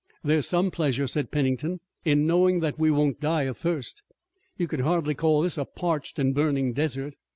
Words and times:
"There's 0.23 0.47
some 0.47 0.71
pleasure," 0.71 1.05
said 1.05 1.29
Pennington, 1.29 1.79
"in 2.03 2.25
knowing 2.25 2.59
that 2.61 2.79
we 2.79 2.89
won't 2.89 3.19
die 3.19 3.43
of 3.43 3.55
thirst. 3.59 4.01
You 4.57 4.67
could 4.67 4.79
hardly 4.81 5.13
call 5.13 5.43
this 5.43 5.59
a 5.59 5.65
parched 5.65 6.17
and 6.17 6.33
burning 6.33 6.73
desert." 6.73 7.13